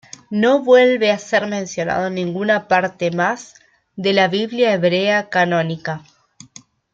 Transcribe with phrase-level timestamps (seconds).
[0.31, 3.53] No vuelve a ser mencionado en ninguna parte más
[3.95, 6.01] de la Biblia hebrea canónica.